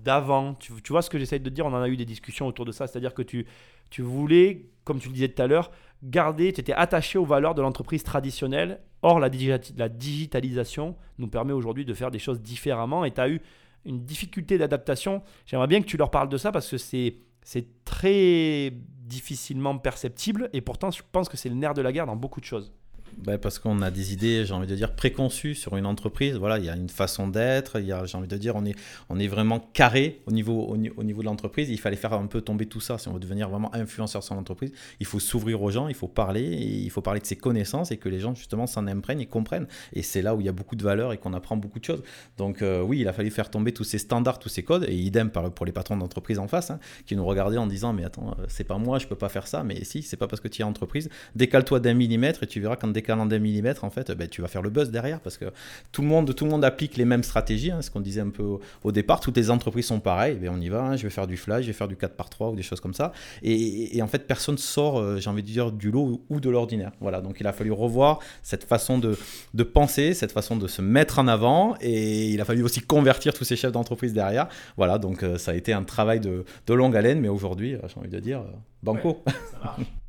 [0.03, 0.55] d'avant.
[0.55, 1.65] Tu, vois ce que j'essaie de dire?
[1.65, 3.45] On en a eu des discussions autour de ça, c'est-à-dire que tu,
[3.89, 5.71] tu voulais, comme tu le disais tout à l'heure,
[6.03, 8.79] garder, tu étais attaché aux valeurs de l'entreprise traditionnelle.
[9.01, 9.29] Or, la,
[9.77, 13.41] la digitalisation nous permet aujourd'hui de faire des choses différemment et tu as eu
[13.85, 15.21] une difficulté d'adaptation.
[15.45, 18.73] J'aimerais bien que tu leur parles de ça parce que c'est très
[19.05, 22.39] difficilement perceptible et pourtant je pense que c'est le nerf de la guerre dans beaucoup
[22.39, 22.73] de choses.
[23.17, 26.35] Ben parce qu'on a des idées, j'ai envie de dire, préconçues sur une entreprise.
[26.35, 28.75] Voilà, il y a une façon d'être, j'ai envie de dire, on est,
[29.09, 31.69] on est vraiment carré au niveau, au, niveau de l'entreprise.
[31.69, 32.97] Il fallait faire un peu tomber tout ça.
[32.97, 36.07] Si on veut devenir vraiment influenceur sur l'entreprise, il faut s'ouvrir aux gens, il faut
[36.07, 39.21] parler, et il faut parler de ses connaissances et que les gens, justement, s'en imprègnent
[39.21, 39.67] et comprennent.
[39.93, 41.85] Et c'est là où il y a beaucoup de valeur et qu'on apprend beaucoup de
[41.85, 42.03] choses.
[42.37, 44.95] Donc, euh, oui, il a fallu faire tomber tous ces standards, tous ces codes, et
[44.95, 48.35] idem pour les patrons d'entreprise en face, hein, qui nous regardaient en disant, mais attends,
[48.39, 50.47] euh, c'est pas moi, je peux pas faire ça, mais si, c'est pas parce que
[50.47, 54.11] tu es entreprise, décale-toi d'un millimètre et tu verras quand décalant d'un millimètre, en fait,
[54.11, 55.45] ben, tu vas faire le buzz derrière parce que
[55.91, 57.71] tout le monde, tout le monde applique les mêmes stratégies.
[57.71, 60.35] Hein, ce qu'on disait un peu au, départ, toutes les entreprises sont pareilles.
[60.35, 60.81] Ben, on y va.
[60.81, 62.63] Hein, je vais faire du flash, je vais faire du 4 par 3 ou des
[62.63, 63.11] choses comme ça.
[63.43, 66.91] Et, en fait, personne sort, euh, j'ai envie de dire, du lot ou de l'ordinaire.
[66.99, 67.21] Voilà.
[67.21, 69.17] Donc, il a fallu revoir cette façon de,
[69.53, 73.33] de penser, cette façon de se mettre en avant, et il a fallu aussi convertir
[73.33, 74.47] tous ces chefs d'entreprise derrière.
[74.77, 74.97] Voilà.
[74.97, 78.09] Donc, euh, ça a été un travail de, de longue haleine, mais aujourd'hui, j'ai envie
[78.09, 79.23] de dire, euh, banco.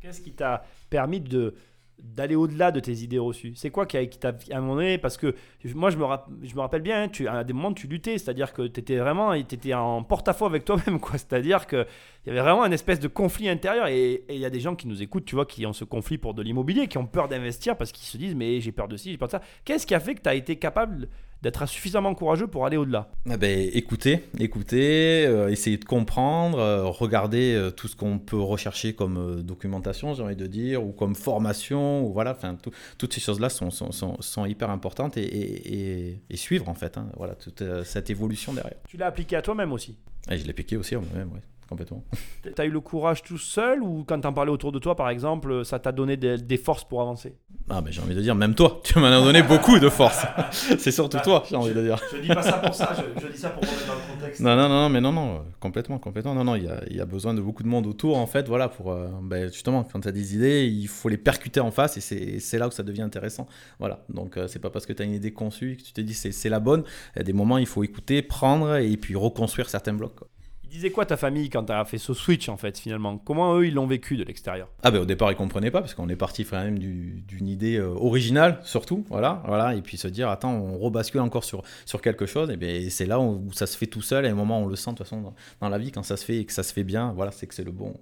[0.01, 1.55] Qu'est-ce qui t'a permis de
[1.99, 5.17] d'aller au-delà de tes idées reçues C'est quoi qui, t'a à un moment donné Parce
[5.17, 5.35] que
[5.75, 8.81] moi, je me, rappelle bien, hein, tu, à des moments, tu luttais, c'est-à-dire que tu
[8.81, 11.19] étais vraiment étais en porte-à-faux avec toi-même, quoi.
[11.19, 11.87] C'est-à-dire qu'il
[12.27, 13.87] y avait vraiment un espèce de conflit intérieur.
[13.89, 16.19] Et il y a des gens qui nous écoutent, tu vois, qui ont ce conflit
[16.19, 18.97] pour de l'immobilier, qui ont peur d'investir parce qu'ils se disent, mais j'ai peur de
[18.97, 19.41] ci, j'ai peur de ça.
[19.65, 21.09] Qu'est-ce qui a fait que tu as été capable
[21.43, 23.11] d'être suffisamment courageux pour aller au-delà.
[23.31, 28.41] Eh ben, Écoutez, écoutez, euh, essayer de comprendre, euh, regarder euh, tout ce qu'on peut
[28.41, 32.57] rechercher comme euh, documentation, j'ai envie de dire, ou comme formation, ou voilà, enfin,
[32.99, 36.75] toutes ces choses-là sont, sont, sont, sont, hyper importantes et, et, et, et, suivre en
[36.75, 38.77] fait, hein, voilà, toute cette évolution derrière.
[38.89, 39.97] Tu l'as appliqué à toi-même aussi.
[40.31, 42.05] Et Je l'ai appliqué aussi à moi-même, oui complètement.
[42.43, 45.09] Tu as eu le courage tout seul ou quand t'en parlais autour de toi, par
[45.09, 47.37] exemple, ça t'a donné des, des, forces pour avancer?
[47.69, 50.25] Ah, mais j'ai envie de dire, même toi, tu m'en as donné beaucoup de force.
[50.51, 52.01] C'est surtout bah, toi, j'ai envie je, de dire.
[52.13, 54.41] Je dis pas ça pour ça, je, je dis ça pour remettre dans le contexte.
[54.41, 56.35] Non, non, non, mais non, non, complètement, complètement.
[56.35, 58.47] Non, non, il y a, y a, besoin de beaucoup de monde autour, en fait,
[58.49, 58.93] voilà, pour.
[58.93, 62.41] Euh, ben, justement, quand tu as des idées, il faut les percuter en face et
[62.41, 63.47] c'est là où ça devient intéressant.
[63.79, 66.01] Voilà, donc euh, c'est pas parce que tu as une idée conçue que tu te
[66.01, 66.85] dis c'est la bonne.
[67.15, 70.15] Il y a des moments, il faut écouter, prendre et puis reconstruire certains blocs.
[70.15, 70.29] Quoi.
[70.77, 73.17] Ils disaient quoi ta famille quand tu as fait ce switch en fait finalement?
[73.17, 74.69] Comment eux ils l'ont vécu de l'extérieur?
[74.83, 77.77] Ah ben au départ ils comprenaient pas parce qu'on est parti quand même d'une idée
[77.77, 82.03] euh, originale surtout, voilà, voilà, et puis se dire attends on rebascule encore sur, sur
[82.03, 84.61] quelque chose et bien c'est là où, ça se fait tout seul et un moment
[84.61, 86.45] on le sent de toute façon dans, dans la vie quand ça se fait et
[86.45, 87.95] que ça se fait bien, voilà c'est que c'est le bon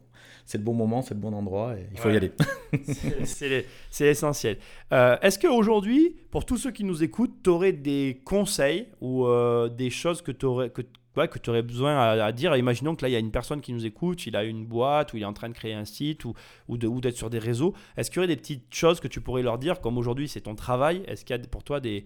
[0.47, 2.15] c'est le bon moment, c'est le bon endroit et il faut ouais.
[2.15, 2.33] y aller.
[3.91, 4.59] c'est essentiel.
[4.93, 9.69] Euh, Est-ce qu'aujourd'hui, pour tous ceux qui nous écoutent, tu aurais des conseils ou euh,
[9.69, 10.83] des choses que tu aurais, que,
[11.17, 12.57] ouais, que tu aurais besoin à, dire.
[12.57, 15.13] Imaginons que là, il y a une personne qui nous écoute, il a une boîte
[15.13, 16.35] ou il est en train de créer un site ou,
[16.69, 17.75] ou d'être sur des réseaux.
[17.97, 20.43] Est-ce qu'il y aurait des petites choses que tu pourrais leur dire, comme aujourd'hui c'est
[20.43, 21.03] ton travail?
[21.07, 22.05] Est-ce qu'il y a pour toi des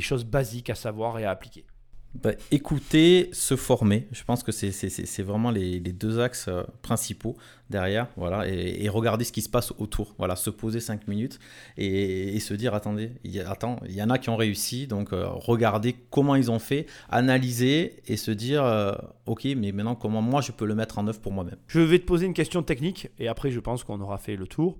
[0.00, 1.64] choses basiques à savoir et à appliquer?
[2.14, 4.08] Bah, écouter, se former.
[4.10, 7.36] Je pense que c'est vraiment les, deux axes euh, principaux
[7.70, 8.08] derrière.
[8.16, 10.14] Voilà, et, regarder ce qui se passe autour.
[10.18, 11.38] Voilà, se poser 5 minutes
[11.76, 14.88] et, se dire attendez, il y, attends, il y en a qui ont réussi.
[14.88, 18.92] Donc, euh, regarder comment ils ont fait, analyser et se dire euh,
[19.26, 21.58] ok, mais maintenant, comment moi je peux le mettre en œuvre pour moi-même.
[21.68, 24.48] Je vais te poser une question technique et après, je pense qu'on aura fait le
[24.48, 24.76] tour.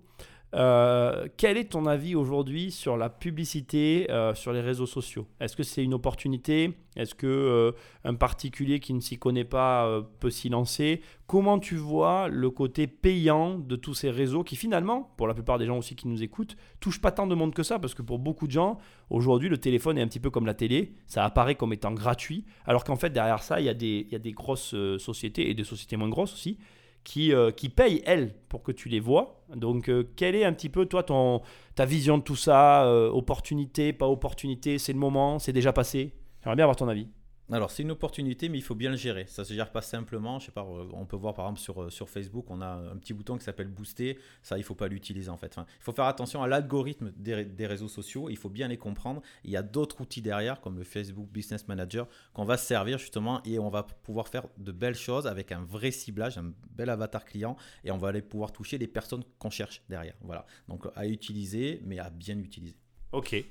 [0.54, 5.26] Euh, quel est ton avis aujourd'hui sur la publicité euh, sur les réseaux sociaux?
[5.40, 6.76] Est-ce que c'est une opportunité?
[6.96, 7.72] Est-ce que euh,
[8.04, 11.02] un particulier qui ne s'y connaît pas peut s'y lancer?
[11.28, 15.58] Comment tu vois le côté payant de tous ces réseaux qui finalement, pour la plupart
[15.58, 17.78] des gens aussi qui nous écoutent, touchent pas tant de monde que ça?
[17.78, 20.54] Parce que pour beaucoup de gens, aujourd'hui le téléphone est un petit peu comme la
[20.54, 24.32] télé, ça apparaît comme étant gratuit, alors qu'en fait derrière ça il y a des,
[24.32, 26.58] grosses sociétés et des sociétés moins grosses aussi
[27.04, 29.42] qui, euh, qui payent, elles, pour que tu les vois.
[29.54, 31.42] Donc, euh, quelle est un petit peu, toi, ton,
[31.74, 36.14] ta vision de tout ça euh, Opportunité, pas opportunité C'est le moment C'est déjà passé?
[36.42, 37.08] J'aimerais bien avoir ton avis.
[37.52, 39.24] Alors, c'est une opportunité, mais il faut bien le gérer.
[39.26, 40.38] Ça se gère pas simplement.
[40.38, 43.12] Je sais pas, on peut voir par exemple sur, sur Facebook, on a un petit
[43.12, 44.18] bouton qui s'appelle booster.
[44.42, 45.56] Ça, il faut pas l'utiliser en fait.
[45.56, 48.30] Il faut faire attention à l'algorithme des, des, réseaux sociaux.
[48.30, 49.20] Il faut bien les comprendre.
[49.44, 52.98] Il y a d'autres outils derrière, comme le Facebook Business Manager, qu'on va se servir
[52.98, 56.88] justement et on va pouvoir faire de belles choses avec un vrai ciblage, un bel
[56.88, 60.14] avatar client et on va aller pouvoir toucher les personnes qu'on cherche derrière.
[60.22, 60.46] Voilà.
[60.68, 62.76] Donc, à utiliser, mais à bien utiliser.
[63.12, 63.44] Ok.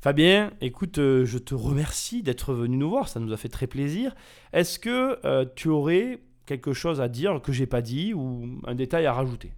[0.00, 3.66] Fabien, écoute, euh, je te remercie d'être venu nous voir, ça nous a fait très
[3.66, 4.14] plaisir.
[4.52, 8.74] Est-ce que euh, tu aurais quelque chose à dire que j'ai pas dit ou un
[8.74, 9.52] détail à rajouter?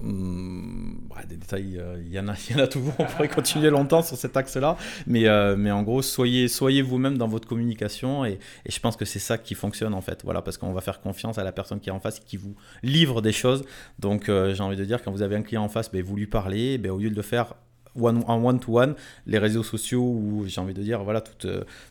[0.00, 2.92] Ouais, des détails, il euh, y, en a, y en a toujours.
[3.00, 4.76] On pourrait continuer longtemps sur cet axe-là,
[5.08, 5.24] mais,
[5.56, 9.38] mais en gros, soyez, soyez vous-même dans votre communication et, je pense que c'est ça
[9.38, 10.20] qui fonctionne en fait.
[10.22, 12.36] Voilà, parce qu'on va faire confiance à la personne qui est en face et qui
[12.36, 13.64] vous livre des choses.
[13.98, 16.28] Donc, j'ai envie de dire, quand vous avez un client en face, ben, vous lui
[16.28, 17.54] parlez, ben, au lieu de le faire
[17.98, 18.94] one, en one-to-one,
[19.26, 21.48] les réseaux sociaux ou j'ai envie de dire, voilà, tout,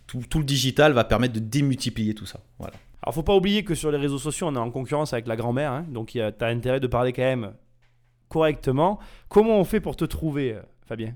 [0.07, 2.39] tout, tout, le digital va permettre de démultiplier tout ça.
[2.59, 2.73] Voilà.
[3.01, 5.35] Alors, faut pas oublier que sur les réseaux sociaux, on est en concurrence avec la
[5.35, 7.53] grand-mère, hein, donc tu as intérêt de parler quand même
[8.29, 8.99] correctement.
[9.29, 11.13] Comment on fait pour te trouver, euh, Fabien?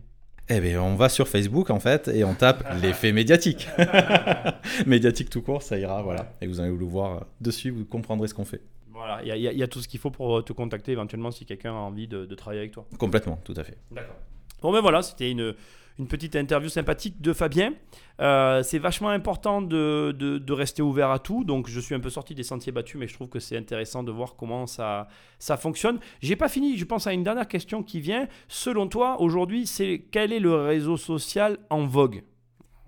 [0.49, 3.69] Eh bien, on va sur Facebook en fait et on tape l'effet médiatique.
[4.85, 6.33] médiatique tout court, ça ira, voilà.
[6.41, 8.61] Et vous allez le voir dessus, vous comprendrez ce qu'on fait.
[8.91, 11.71] Voilà, il y, y, a tout ce qu'il faut pour te contacter éventuellement si quelqu'un
[11.71, 12.85] a envie de, de, travailler avec toi.
[12.99, 13.77] Complètement, tout à fait.
[13.89, 14.15] D'accord.
[14.61, 15.55] Bon ben voilà, c'était une,
[16.07, 17.73] petite interview sympathique de Fabien.
[18.21, 21.43] Euh, c'est vachement important de rester ouvert à tout.
[21.43, 24.03] Donc je suis un peu sorti des sentiers battus, mais je trouve que c'est intéressant
[24.03, 25.07] de voir comment ça,
[25.39, 25.99] ça fonctionne.
[26.21, 28.27] J'ai pas fini, je pense à une dernière question qui vient.
[28.47, 32.23] Selon toi, aujourd'hui, c'est quel est le réseau social en vogue?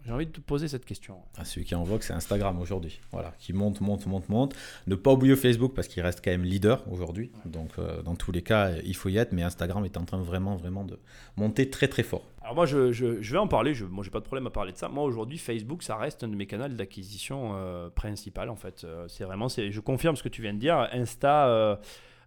[0.06, 1.16] J'ai envie de te poser cette question.
[1.38, 3.00] Ah, celui qui est en vogue, c'est Instagram aujourd'hui.
[3.14, 4.54] Voilà, qui monte, monte, monte, monte.
[4.86, 7.32] Ne pas oublier Facebook parce qu'il reste quand même leader aujourd'hui.
[7.46, 9.32] Donc, euh, dans tous les cas, il faut y être.
[9.32, 11.00] Mais Instagram est en train vraiment, vraiment de
[11.38, 12.24] monter très, très fort.
[12.42, 13.74] Alors moi, je, je- je vais en parler.
[13.74, 14.90] Je, moi, j'ai pas de problème à parler de ça.
[14.90, 18.50] Moi, aujourd'hui, Facebook, ça reste un de mes canaux d'acquisition euh, principal.
[18.50, 20.90] En fait, Euh, c'est vraiment, c'est, je confirme ce que tu viens de dire.
[20.92, 21.76] Insta euh,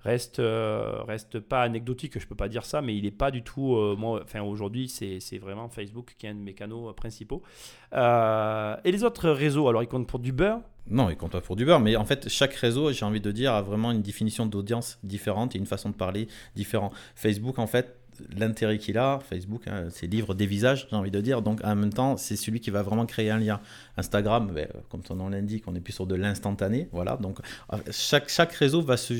[0.06, 2.18] reste, euh, reste pas anecdotique.
[2.18, 3.74] Je peux pas dire ça, mais il est pas du tout.
[3.76, 7.42] euh, moi, enfin, aujourd'hui, c'est, vraiment Facebook qui est un de mes canaux euh, principaux.
[7.92, 10.60] Et les autres réseaux, alors ils comptent pour du beurre?
[10.88, 13.32] Non, il compte pas pour du beurre, mais en fait, chaque réseau, j'ai envie de
[13.32, 16.92] dire, a vraiment une définition d'audience différente et une façon de parler différente.
[17.16, 17.95] Facebook, en fait,
[18.36, 21.42] l'intérêt qu'il a, Facebook, hein, c'est livre des visages, j'ai envie de dire.
[21.42, 23.60] Donc, en même temps, c'est celui qui va vraiment créer un lien.
[23.96, 26.88] Instagram, ben, comme son nom l'indique, on est plus sur de l'instantané.
[26.92, 27.16] Voilà.
[27.16, 27.38] Donc,
[27.72, 29.14] euh, chaque, réseau va se,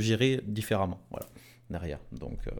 [0.00, 1.00] gérer différemment.
[1.10, 1.26] Voilà.
[1.70, 1.98] Derrière.
[2.12, 2.52] Donc, euh,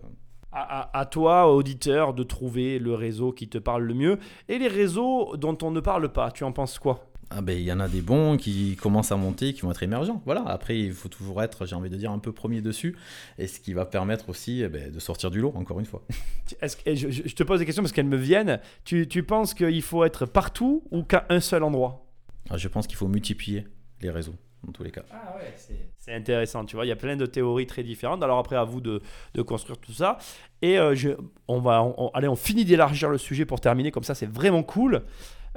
[0.53, 4.19] à toi, auditeur, de trouver le réseau qui te parle le mieux.
[4.49, 7.09] Et les réseaux dont on ne parle pas, tu en penses quoi?
[7.31, 9.83] Ah ben il y en a des bons qui commencent à monter, qui vont être
[9.83, 10.23] émergents.
[10.25, 10.43] Voilà.
[10.47, 12.97] Après, il faut toujours être, j'ai envie de dire, un peu premier dessus,
[13.37, 15.53] et ce qui va permettre aussi eh ben, de sortir du lot.
[15.55, 16.03] Encore une fois.
[16.49, 18.61] Que- je te pose des questions parce qu'elles me viennent.
[18.85, 22.07] Tu, tu penses qu'il faut être partout ou qu'à un seul endroit?
[22.49, 23.67] Ah, Je pense qu'il faut multiplier
[24.01, 25.03] les réseaux dans tous les cas.
[25.13, 25.55] Ah ouais,
[25.99, 26.65] c'est intéressant.
[26.65, 28.23] Tu vois, il y a plein de théories très différentes.
[28.23, 29.03] Alors après, à vous de,
[29.35, 30.17] de construire tout ça.
[30.63, 31.11] Et euh, je,
[31.47, 33.91] on va, on- allez, on finit d'élargir le sujet pour terminer.
[33.91, 35.03] Comme ça, c'est vraiment cool.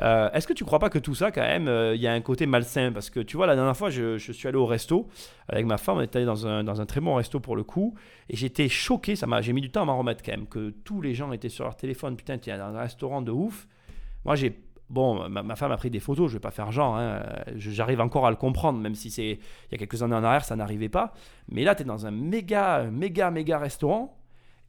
[0.02, 2.14] Euh, Est-ce que tu crois pas que tout ça, quand même, euh, il y a
[2.14, 2.92] un côté malsain?
[2.92, 5.08] Parce que tu vois, la dernière fois, je, suis allé au resto
[5.48, 5.98] avec ma femme.
[5.98, 7.96] On est allé dans un, très bon resto pour le coup.
[8.30, 9.16] Et j'étais choqué.
[9.16, 10.48] Ça m'a, j'ai mis du temps à m'en remettre quand même.
[10.48, 12.16] Que tous les gens étaient sur leur téléphone.
[12.16, 13.68] Putain, tu es dans un restaurant de ouf.
[14.26, 14.58] Moi, j'ai.
[14.90, 17.24] Bon, ma, femme a pris des photos, je vais pas faire genre, hein.
[17.56, 20.44] J'arrive encore à le comprendre, même si c'est il y a quelques années en arrière,
[20.44, 21.14] ça n'arrivait pas.
[21.48, 24.21] Mais là, tu es dans un méga, méga, méga restaurant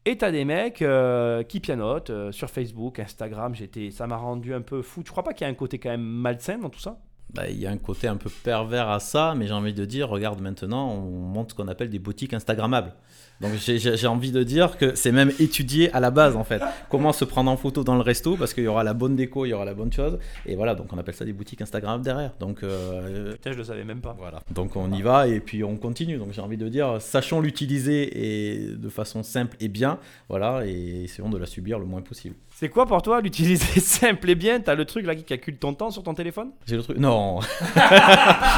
[0.05, 3.55] et tu as des mecs euh, qui pianotent euh, sur Facebook, Instagram.
[3.55, 5.03] J'étais, ça m'a rendu un peu fou.
[5.03, 6.99] Tu crois pas qu'il y a un côté quand même malsain dans tout ça?
[7.33, 9.85] Bah, Il y a un côté un peu pervers à ça, mais j'ai envie de
[9.85, 12.95] dire, regarde maintenant, on monte ce qu'on appelle des boutiques Instagrammables.
[13.43, 16.63] Donc j'ai- envie de dire que c'est même étudié à la base en fait.
[16.91, 19.45] Comment se prendre en photo dans le resto parce qu'il y aura la bonne déco,
[19.47, 20.19] il y aura la bonne chose.
[20.47, 22.33] Et voilà, donc on appelle ça des boutiques Instagrammables derrière.
[22.41, 24.15] Donc euh, Putain, je le savais même pas.
[24.19, 24.41] voilà.
[24.55, 26.17] Donc on y va et puis on continue.
[26.19, 29.99] Donc j'ai envie de dire, sachons l'utiliser et de façon simple et bien.
[30.29, 32.35] Voilà, et essayons de la subir le moins possible.
[32.55, 34.61] C'est quoi pour toi l'utiliser simple et bien?
[34.61, 36.51] T'as le truc là qui calcule ton temps sur ton téléphone?
[36.67, 36.99] J'ai le truc.
[36.99, 37.41] Non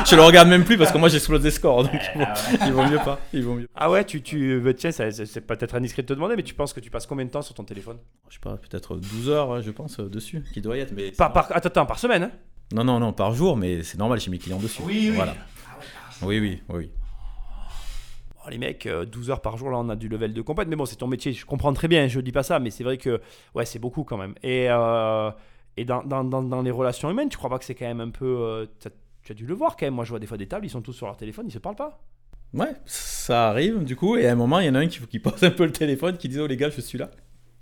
[0.07, 1.85] Je le regarde même plus parce que moi j'explose des scores.
[1.85, 2.25] Donc bon,
[2.67, 3.19] il vaut mieux pas.
[3.33, 3.69] Il vaut mieux.
[3.75, 6.81] Ah ouais, tu, tu tiens, c'est peut-être indiscret de te demander, mais tu penses que
[6.81, 9.63] tu passes combien de temps sur ton téléphone je sais pas, peut-être 12 heures, ouais,
[9.63, 10.93] je pense, euh, dessus, qui doit y être.
[10.93, 12.31] Mais par, par, attends, attends, par semaine hein
[12.75, 14.83] Non, non, non, par jour, mais c'est normal, j'ai mes clients dessus.
[14.85, 15.17] Oui, oui.
[15.17, 15.35] Voilà.
[16.23, 16.91] Oui, oui, oui.
[18.45, 20.69] Bon, les mecs, euh, 12 heures par jour, là, on a du level de compète.
[20.69, 22.85] Mais bon, c'est ton métier, je comprends très bien, je dis pas ça, mais c'est
[22.85, 23.21] vrai que,
[23.55, 24.35] ouais, c'est beaucoup quand même.
[24.43, 25.31] Et, euh,
[25.77, 28.01] et dans, dans, dans, dans les relations humaines, tu crois pas que c'est quand même
[28.01, 28.25] un peu.
[28.27, 28.67] euh,
[29.23, 29.95] tu as dû le voir quand même.
[29.95, 31.59] Moi, je vois des fois des tables, ils sont tous sur leur téléphone, ils se
[31.59, 32.01] parlent pas.
[32.55, 35.01] Ouais, ça arrive, du coup, et à un moment, il y en a un qui,
[35.01, 37.11] qui pose un peu le téléphone, qui dit Oh les gars, je suis là.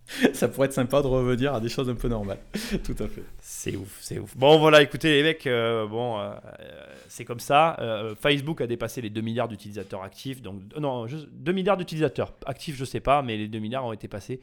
[0.35, 2.41] Ça pourrait être sympa de revenir à des choses un peu normales.
[2.85, 3.23] Tout à fait.
[3.41, 4.37] C'est ouf, c'est ouf.
[4.37, 7.77] Bon, voilà, écoutez, les mecs, euh, bon, euh, euh, c'est comme ça.
[8.21, 10.43] Facebook a dépassé les 2 milliards d'utilisateurs actifs.
[10.43, 13.93] Donc, non, juste 2 milliards d'utilisateurs actifs, je sais pas, mais les 2 milliards ont
[13.93, 14.41] été passés.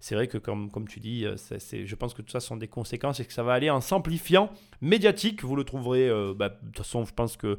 [0.00, 3.20] C'est vrai que, comme, comme tu dis, je pense que tout ça sont des conséquences
[3.20, 5.44] et que ça va aller en s'amplifiant médiatique.
[5.44, 7.58] Vous le trouverez, bah, de toute façon, je pense que.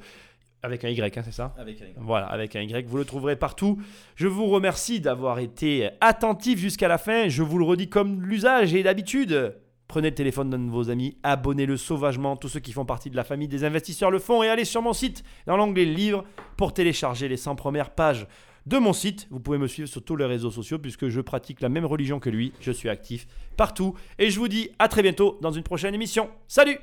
[0.64, 3.82] Avec un Y, hein, c'est ça Avec voilà, avec un Y, vous le trouverez partout.
[4.16, 7.28] Je vous remercie d'avoir été attentif jusqu'à la fin.
[7.28, 9.58] Je vous le redis comme l'usage et d'habitude.
[9.90, 12.38] Prenez le téléphone d'un de vos amis, abonnez-le sauvagement.
[12.38, 14.42] Tous ceux qui font partie de la famille des investisseurs le font.
[14.42, 16.24] Et allez sur mon site, dans l'onglet Livres,
[16.56, 18.26] pour télécharger les 100 premières pages
[18.66, 19.28] de mon site.
[19.32, 22.22] Vous pouvez me suivre sur tous les réseaux sociaux puisque je pratique la même religion
[22.22, 22.54] que lui.
[22.62, 23.96] Je suis actif partout.
[24.18, 26.30] Et je vous dis à très bientôt dans une prochaine émission.
[26.48, 26.80] Salut